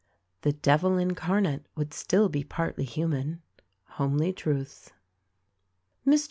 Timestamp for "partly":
2.43-2.85